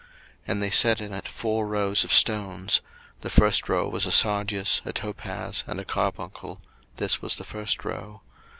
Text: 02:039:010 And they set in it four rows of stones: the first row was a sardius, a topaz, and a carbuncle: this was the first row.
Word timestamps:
02:039:010 0.01 0.09
And 0.47 0.63
they 0.63 0.69
set 0.71 0.99
in 0.99 1.13
it 1.13 1.27
four 1.27 1.67
rows 1.67 2.03
of 2.03 2.11
stones: 2.11 2.81
the 3.21 3.29
first 3.29 3.69
row 3.69 3.87
was 3.87 4.07
a 4.07 4.11
sardius, 4.11 4.81
a 4.83 4.91
topaz, 4.91 5.63
and 5.67 5.77
a 5.79 5.85
carbuncle: 5.85 6.59
this 6.97 7.21
was 7.21 7.35
the 7.35 7.45
first 7.45 7.85
row. 7.85 8.23